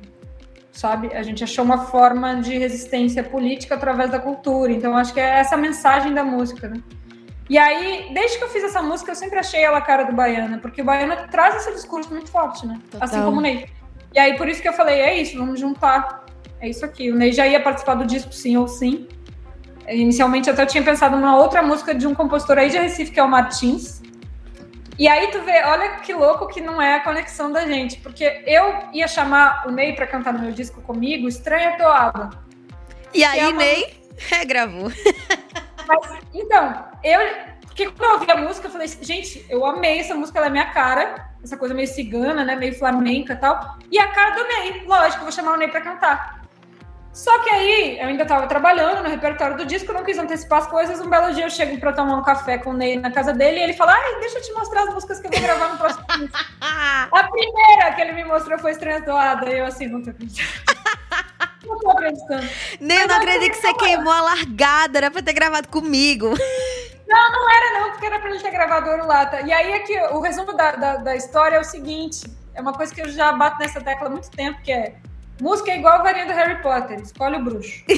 [0.71, 1.13] sabe?
[1.13, 4.71] A gente achou uma forma de resistência política através da cultura.
[4.71, 6.81] Então, acho que é essa mensagem da música, né?
[7.49, 10.13] E aí, desde que eu fiz essa música, eu sempre achei ela a cara do
[10.13, 12.79] Baiana, porque o Baiana traz esse discurso muito forte, né?
[12.89, 13.05] Total.
[13.05, 13.67] Assim como o Ney.
[14.13, 16.25] E aí, por isso que eu falei, é isso, vamos juntar.
[16.59, 17.11] É isso aqui.
[17.11, 19.07] O Ney já ia participar do disco, sim ou sim.
[19.87, 23.19] Inicialmente, até eu tinha pensado numa outra música de um compositor aí de Recife, que
[23.19, 24.01] é o Martins,
[25.01, 28.43] e aí tu vê, olha que louco que não é a conexão da gente, porque
[28.45, 32.29] eu ia chamar o Ney para cantar no meu disco comigo, Estranha Toada.
[33.11, 33.57] E aí, é uma...
[33.57, 34.91] Ney regravou.
[35.87, 37.19] Mas, então, eu.
[37.61, 40.51] Porque quando eu ouvi a música, eu falei, gente, eu amei essa música, ela é
[40.51, 42.55] minha cara, essa coisa meio cigana, né?
[42.55, 43.79] Meio flamenca e tal.
[43.89, 46.40] E a cara do Ney, lógico, eu vou chamar o Ney para cantar.
[47.13, 50.67] Só que aí, eu ainda estava trabalhando no repertório do disco, não quis antecipar as
[50.67, 51.01] coisas.
[51.01, 53.59] Um belo dia eu chego para tomar um café com o Ney na casa dele
[53.59, 55.77] e ele fala: Ai, deixa eu te mostrar as músicas que eu vou gravar no
[55.77, 56.37] próximo disco.
[56.61, 59.49] A primeira que ele me mostrou foi Estranha Doada.
[59.49, 60.49] E eu assim, não tô acreditando.
[61.65, 62.49] não tô acreditando.
[62.79, 66.33] Nem eu não acredito que você queimou a largada, era pra ter gravado comigo.
[67.11, 69.41] Não, não era não, porque era pra ele ter gravado Ouro Lata.
[69.41, 72.95] E aí aqui, o resumo da, da, da, história é o seguinte: é uma coisa
[72.95, 74.95] que eu já bato nessa tecla há muito tempo, que é
[75.41, 77.83] música é igual a varinha do Harry Potter, escolhe o bruxo.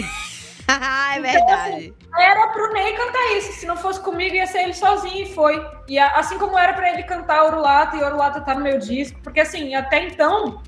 [1.15, 1.93] é verdade.
[1.97, 3.51] Então, era pro Ney cantar isso.
[3.53, 5.63] Se não fosse comigo, ia ser ele sozinho e foi.
[5.89, 8.79] E assim como era para ele cantar Ouro Lata e Ouro Lata tá no meu
[8.79, 10.61] disco, porque assim, até então,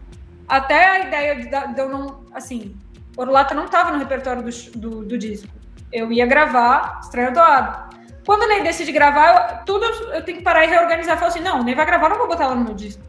[0.48, 2.26] até a ideia de, de eu não.
[2.34, 2.76] Assim,
[3.16, 5.48] Ouro Lata não tava no repertório do, do, do disco.
[5.94, 7.96] Eu ia gravar Estranho Doado.
[8.26, 11.18] Quando o Ney decide gravar, eu, tudo eu tenho que parar e reorganizar.
[11.18, 13.02] Falo assim, não, o Ney vai gravar, não vou botar ela no meu disco.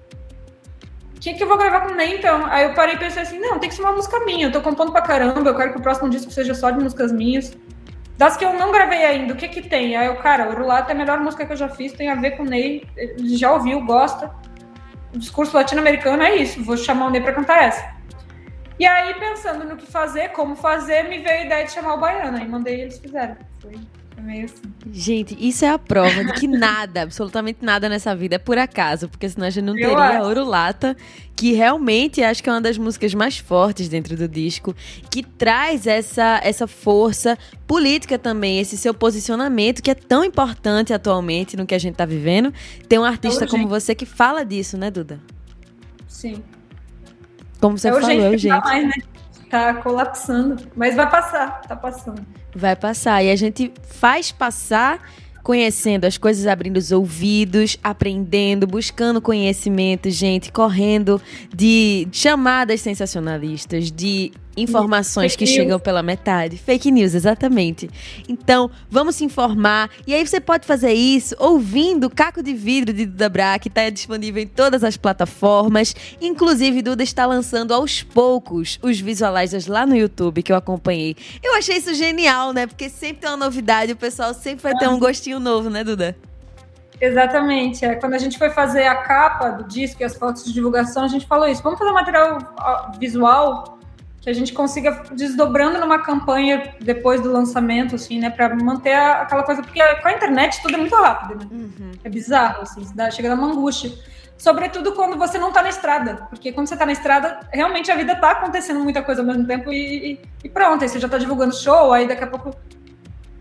[1.27, 2.47] O que, que eu vou gravar com o Ney, então?
[2.47, 4.47] Aí eu parei e pensei assim, não, tem que ser uma música minha.
[4.47, 7.11] Eu tô compondo pra caramba, eu quero que o próximo disco seja só de músicas
[7.11, 7.53] minhas.
[8.17, 9.97] Das que eu não gravei ainda, o que que tem?
[9.97, 12.37] Aí eu, cara, Urulata é a melhor música que eu já fiz, tem a ver
[12.37, 12.87] com o Ney,
[13.25, 14.31] já ouviu, gosta.
[15.13, 17.97] O discurso latino-americano é isso, vou chamar o Ney pra cantar essa.
[18.79, 21.99] E aí, pensando no que fazer, como fazer, me veio a ideia de chamar o
[21.99, 22.39] Baiano.
[22.39, 23.37] Aí mandei e eles fizeram.
[23.61, 23.75] Foi
[24.27, 24.63] meio assim.
[24.93, 29.09] Gente, isso é a prova de que nada, absolutamente nada nessa vida é por acaso,
[29.09, 30.27] porque senão a gente não Eu teria acho.
[30.27, 30.97] Ouro Lata,
[31.35, 34.75] que realmente acho que é uma das músicas mais fortes dentro do disco,
[35.11, 41.57] que traz essa, essa força política também, esse seu posicionamento que é tão importante atualmente
[41.57, 42.53] no que a gente tá vivendo.
[42.89, 45.21] Tem um artista como você que fala disso, né, Duda?
[46.09, 46.43] Sim.
[47.61, 48.61] Como você é falou, é urgente.
[48.65, 48.93] Mais, né?
[49.51, 52.25] Tá colapsando, mas vai passar, tá passando.
[52.55, 55.01] Vai passar e a gente faz passar
[55.47, 61.23] conhecendo as coisas, abrindo os ouvidos, aprendendo, buscando conhecimento, gente, correndo
[61.55, 65.57] de chamadas sensacionalistas, de informações Fake que news.
[65.57, 66.57] chegam pela metade.
[66.57, 67.91] Fake news, exatamente.
[68.29, 69.91] Então, vamos se informar.
[70.07, 73.89] E aí você pode fazer isso ouvindo Caco de Vidro de Duda Bra, que está
[73.91, 75.95] disponível em todas as plataformas.
[76.21, 81.17] Inclusive, Duda está lançando aos poucos os visualizers lá no YouTube, que eu acompanhei.
[81.43, 82.67] Eu achei isso genial, né?
[82.67, 86.17] Porque sempre tem uma novidade, o pessoal sempre vai ter um gostinho novo, né, Duda?
[87.01, 87.85] Exatamente.
[87.85, 91.05] É, quando a gente foi fazer a capa do disco e as fotos de divulgação,
[91.05, 91.63] a gente falou isso.
[91.63, 92.39] Vamos fazer um material
[92.99, 93.76] visual
[94.27, 99.23] que a gente consiga desdobrando numa campanha depois do lançamento, assim, né, para manter a,
[99.23, 101.49] aquela coisa, porque com a internet tudo é muito rápido, né?
[101.49, 101.93] Uhum.
[102.03, 103.93] É bizarro, assim, dá, chega a dar uma angústia.
[104.37, 107.95] Sobretudo quando você não tá na estrada, porque quando você tá na estrada, realmente a
[107.95, 111.09] vida tá acontecendo muita coisa ao mesmo tempo e, e, e pronto, aí você já
[111.09, 112.51] tá divulgando show, aí daqui a pouco.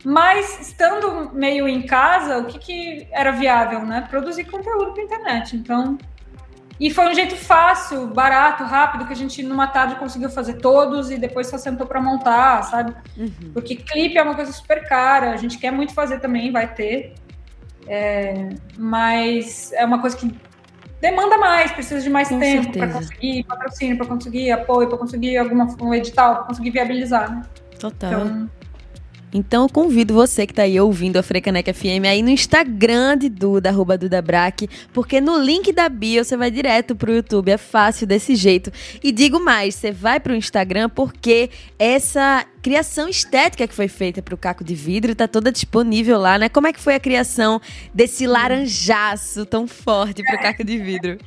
[0.03, 4.05] Mas estando meio em casa, o que, que era viável, né?
[4.07, 5.55] Produzir conteúdo pra internet.
[5.55, 5.97] Então,
[6.79, 11.09] e foi um jeito fácil, barato, rápido, que a gente numa tarde conseguiu fazer todos
[11.09, 12.93] e depois só sentou para montar, sabe?
[13.17, 13.51] Uhum.
[13.53, 17.13] Porque clipe é uma coisa super cara, a gente quer muito fazer também, vai ter.
[17.87, 20.35] É, mas é uma coisa que
[20.99, 25.37] demanda mais, precisa de mais Com tempo para conseguir patrocínio, para conseguir apoio, para conseguir
[25.37, 27.41] alguma um edital, para conseguir viabilizar, né?
[27.79, 28.11] Total.
[28.11, 28.49] Então,
[29.37, 33.27] então eu convido você que está aí ouvindo a Frecaneca FM aí no Instagram de
[33.27, 37.57] Duda, arroba Duda Braque, porque no link da bio você vai direto pro YouTube, é
[37.57, 38.71] fácil desse jeito.
[39.03, 44.33] E digo mais, você vai pro Instagram porque essa criação estética que foi feita para
[44.33, 46.47] o caco de vidro está toda disponível lá, né?
[46.47, 47.59] Como é que foi a criação
[47.93, 51.17] desse laranjaço tão forte para o caco de vidro?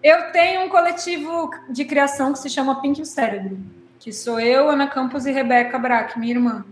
[0.00, 3.58] Eu tenho um coletivo de criação que se chama Pink Cérebro,
[3.98, 6.64] que sou eu, Ana Campos e Rebeca Braque, minha irmã.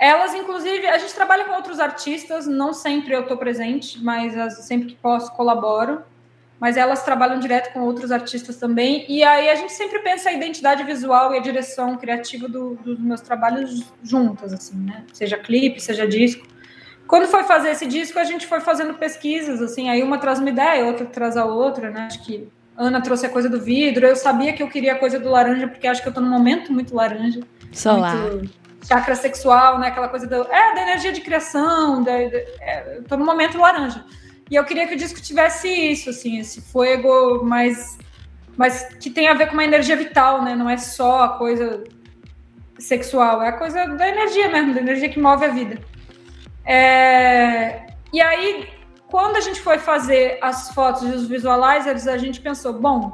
[0.00, 4.32] Elas, inclusive, a gente trabalha com outros artistas, não sempre eu estou presente, mas
[4.64, 6.00] sempre que posso colaboro.
[6.58, 9.04] Mas elas trabalham direto com outros artistas também.
[9.08, 12.98] E aí a gente sempre pensa a identidade visual e a direção criativa do, dos
[12.98, 15.04] meus trabalhos juntas, assim, né?
[15.12, 16.46] Seja clipe, seja disco.
[17.06, 20.48] Quando foi fazer esse disco, a gente foi fazendo pesquisas, assim, aí uma traz uma
[20.48, 22.06] ideia, outra traz a outra, né?
[22.06, 25.18] Acho que Ana trouxe a coisa do vidro, eu sabia que eu queria a coisa
[25.18, 27.40] do laranja, porque acho que eu estou num momento muito laranja.
[27.72, 28.16] Solar.
[28.16, 29.88] Muito chakra sexual, né?
[29.88, 34.04] Aquela coisa do, é, da energia de criação, da, da, é, tô no momento laranja.
[34.50, 37.96] E eu queria que o disco tivesse isso, assim, esse fogo mais,
[38.56, 40.56] mas que tem a ver com uma energia vital, né?
[40.56, 41.84] Não é só a coisa
[42.78, 45.78] sexual, é a coisa da energia mesmo, da energia que move a vida.
[46.64, 48.68] É, e aí,
[49.06, 53.12] quando a gente foi fazer as fotos e os visualizers, a gente pensou, bom,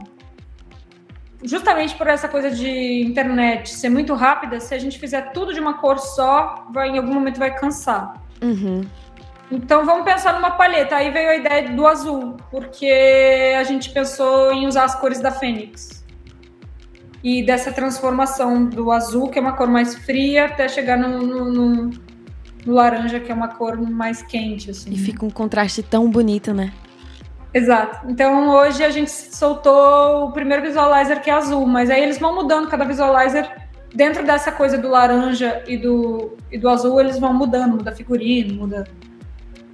[1.42, 5.61] justamente por essa coisa de internet ser muito rápida, se a gente fizer tudo de
[5.61, 8.22] uma cor só, vai, em algum momento vai cansar.
[8.42, 8.83] Uhum.
[9.51, 10.96] Então vamos pensar numa palheta.
[10.96, 15.31] Aí veio a ideia do azul, porque a gente pensou em usar as cores da
[15.31, 16.05] Fênix.
[17.22, 21.90] E dessa transformação do azul, que é uma cor mais fria, até chegar no, no,
[22.64, 24.70] no, laranja, que é uma cor mais quente.
[24.70, 24.92] Assim.
[24.92, 26.72] E fica um contraste tão bonito, né?
[27.57, 28.07] Exato.
[28.07, 32.35] Então hoje a gente soltou o primeiro visualizer que é azul, mas aí eles vão
[32.35, 33.51] mudando, cada visualizer
[33.95, 38.57] dentro dessa coisa do laranja e do, e do azul, eles vão mudando, muda figurino,
[38.57, 38.85] muda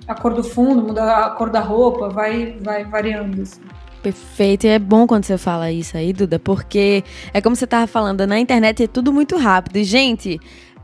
[0.07, 3.43] a cor do fundo, muda a cor da roupa, vai, vai variando.
[3.43, 3.61] Assim.
[4.01, 7.03] Perfeito, e é bom quando você fala isso aí, Duda, porque
[7.35, 9.77] é como você estava falando, na internet é tudo muito rápido.
[9.79, 10.39] E, gente,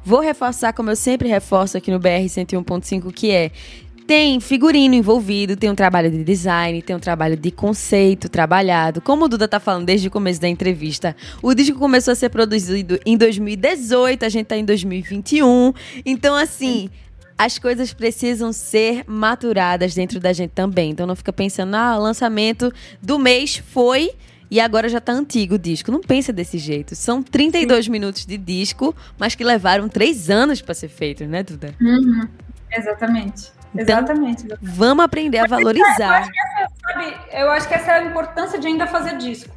[0.04, 3.52] vou reforçar, como eu sempre reforço aqui no BR 101.5, que é
[4.08, 9.02] tem figurino envolvido, tem um trabalho de design, tem um trabalho de conceito trabalhado.
[9.02, 12.30] Como o Duda tá falando desde o começo da entrevista, o disco começou a ser
[12.30, 15.74] produzido em 2018, a gente tá em 2021.
[16.06, 16.88] Então, assim.
[17.40, 20.90] As coisas precisam ser maturadas dentro da gente também.
[20.90, 24.10] Então não fica pensando, ah, o lançamento do mês foi
[24.50, 25.92] e agora já tá antigo o disco.
[25.92, 26.96] Não pensa desse jeito.
[26.96, 27.92] São 32 Sim.
[27.92, 31.72] minutos de disco, mas que levaram três anos para ser feito, né, Duda?
[31.80, 32.26] Uhum.
[32.72, 33.52] Exatamente.
[33.74, 35.98] Então, exatamente, Vamos aprender a valorizar.
[36.00, 39.54] Eu acho, essa, sabe, eu acho que essa é a importância de ainda fazer disco.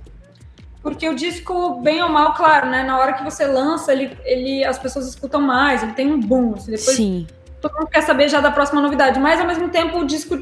[0.82, 2.84] Porque o disco, bem ou mal, claro, né?
[2.84, 6.56] Na hora que você lança, ele, ele, as pessoas escutam mais, ele tem um boom.
[6.56, 7.28] Assim, depois Sim.
[7.62, 9.20] todo mundo quer saber já da próxima novidade.
[9.20, 10.42] Mas ao mesmo tempo o disco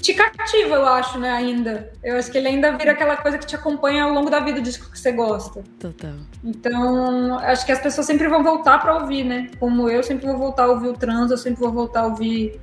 [0.00, 1.92] te cativa, eu acho, né, ainda.
[2.02, 4.60] Eu acho que ele ainda vira aquela coisa que te acompanha ao longo da vida,
[4.60, 5.62] o disco que você gosta.
[5.78, 6.14] Total.
[6.44, 9.50] Então, acho que as pessoas sempre vão voltar para ouvir, né?
[9.58, 12.60] Como eu sempre vou voltar a ouvir o Trans, eu sempre vou voltar a ouvir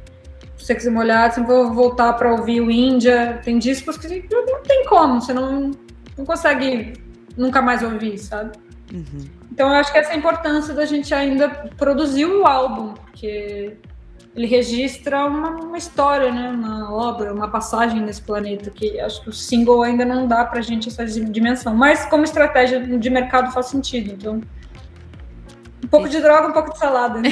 [0.57, 3.39] o Sexo Molhado, sempre vou voltar para ouvir o Índia.
[3.43, 5.71] Tem discos que não tem como, você não,
[6.17, 6.93] não consegue
[7.37, 8.57] nunca mais ouvir, sabe?
[8.93, 9.25] Uhum.
[9.51, 13.77] Então, eu acho que essa é a importância da gente ainda produzir o álbum, porque
[14.35, 16.49] ele registra uma, uma, história, né?
[16.49, 20.61] uma obra, uma passagem nesse planeta, que acho que o single ainda não dá pra
[20.61, 21.73] gente essa dimensão.
[21.73, 24.11] Mas como estratégia de mercado faz sentido.
[24.11, 24.41] Então,
[25.85, 27.21] um pouco de droga, um pouco de salada.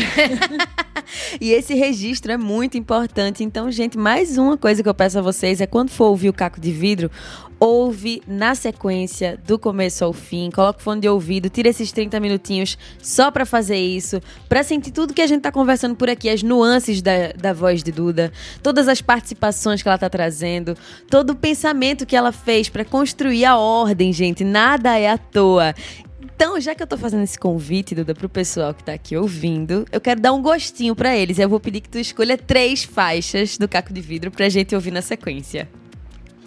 [1.40, 3.44] E esse registro é muito importante.
[3.44, 6.34] Então, gente, mais uma coisa que eu peço a vocês é quando for ouvir o
[6.34, 7.12] Caco de Vidro,
[7.60, 12.20] ouve na sequência, do começo ao fim, coloca o fone de ouvido, tira esses 30
[12.20, 16.30] minutinhos só para fazer isso, para sentir tudo que a gente tá conversando por aqui,
[16.30, 20.76] as nuances da, da voz de Duda, todas as participações que ela tá trazendo,
[21.10, 25.74] todo o pensamento que ela fez para construir a ordem, gente, nada é à toa.
[26.36, 29.86] Então, já que eu tô fazendo esse convite, Duda, pro pessoal que tá aqui ouvindo,
[29.92, 31.40] eu quero dar um gostinho para eles.
[31.40, 34.92] Eu vou pedir que tu escolha três faixas do Caco de Vidro pra gente ouvir
[34.92, 35.70] na sequência.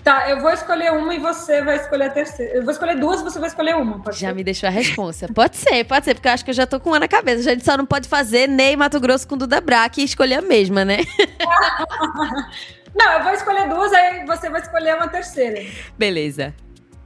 [0.07, 2.55] Tá, eu vou escolher uma e você vai escolher a terceira.
[2.55, 4.01] Eu vou escolher duas e você vai escolher uma.
[4.13, 4.35] já ser?
[4.35, 5.27] me deixou a resposta.
[5.35, 7.41] pode ser, pode ser, porque eu acho que eu já tô com uma na cabeça.
[7.51, 10.43] A gente só não pode fazer Ney Mato Grosso com Duda Braque e escolher a
[10.43, 10.99] mesma, né?
[12.95, 15.65] não, eu vou escolher duas, aí você vai escolher uma terceira.
[15.99, 16.55] Beleza.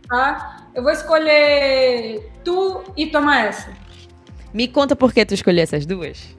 [0.06, 0.66] Tá?
[0.74, 3.70] Eu vou escolher tu e toma essa.
[4.52, 6.36] Me conta por que tu escolheu essas duas.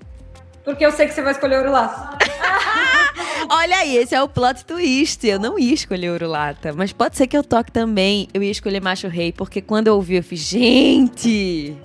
[0.64, 2.18] Porque eu sei que você vai escolher o laço.
[3.50, 5.26] Olha aí, esse é o plot twist.
[5.28, 8.28] Eu não ia escolher Urulata, mas pode ser que eu toque também.
[8.34, 11.76] Eu ia escolher Macho Rei, porque quando eu ouvi, eu fiz, gente!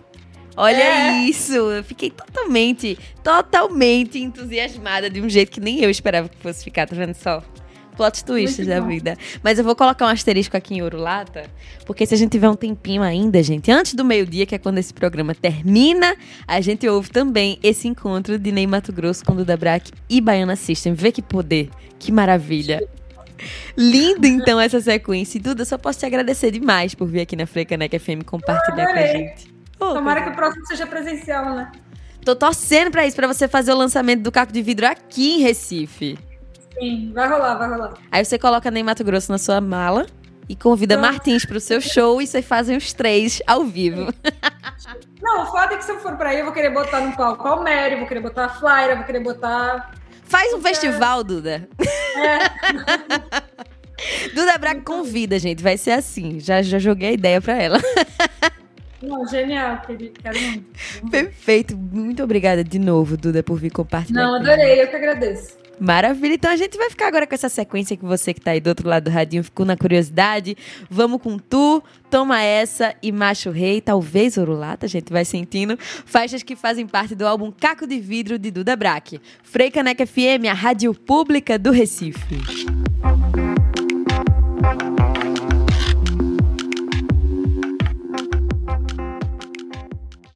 [0.56, 1.12] Olha é.
[1.24, 1.54] isso!
[1.54, 6.86] Eu fiquei totalmente, totalmente entusiasmada de um jeito que nem eu esperava que fosse ficar,
[6.86, 7.42] tá vendo só?
[7.96, 9.16] Plot twists da vida.
[9.42, 11.44] Mas eu vou colocar um asterisco aqui em Urulata,
[11.84, 14.78] porque se a gente tiver um tempinho ainda, gente, antes do meio-dia, que é quando
[14.78, 19.56] esse programa termina, a gente ouve também esse encontro de Ney Mato Grosso com Duda
[19.56, 20.94] Brack e Baiana System.
[20.94, 22.86] Vê que poder, que maravilha.
[23.76, 25.38] Lindo, então, essa sequência.
[25.38, 28.98] E, Duda, só posso te agradecer demais por vir aqui na Frecanec FM compartilhar com
[28.98, 29.54] a gente.
[29.78, 31.70] Oh, Tomara que o próximo seja presencial, né?
[32.24, 35.42] Tô torcendo pra isso, pra você fazer o lançamento do Caco de Vidro aqui em
[35.42, 36.18] Recife.
[36.78, 37.94] Sim, vai rolar, vai rolar.
[38.10, 40.06] Aí você coloca Ney Mato Grosso na sua mala
[40.48, 41.12] e convida Pronto.
[41.12, 44.12] Martins pro seu show e vocês fazem os três ao vivo.
[45.20, 47.16] Não, o foda é que se eu for pra aí, eu vou querer botar no
[47.16, 49.92] palco a Mary, vou querer botar a Flyra, vou querer botar.
[50.24, 51.68] Faz um festival, Duda.
[52.16, 52.38] É.
[54.34, 55.62] Duda Braga convida, gente.
[55.62, 56.38] Vai ser assim.
[56.38, 57.78] Já, já joguei a ideia pra ela.
[59.02, 60.20] Não, genial, querido.
[60.20, 61.10] Quero muito.
[61.10, 61.76] Perfeito.
[61.76, 64.22] Muito obrigada de novo, Duda, por vir compartilhar.
[64.22, 64.82] Não, adorei.
[64.82, 65.56] Eu que agradeço.
[65.78, 66.34] Maravilha.
[66.34, 68.68] Então a gente vai ficar agora com essa sequência que você que tá aí do
[68.68, 70.56] outro lado do radinho ficou na curiosidade.
[70.88, 75.78] Vamos com tu, toma essa e macho rei, talvez Orulata, a gente vai sentindo.
[75.78, 79.20] Faixas que fazem parte do álbum Caco de Vidro de Duda Braque.
[79.42, 82.85] Frei Caneca FM, a rádio pública do Recife.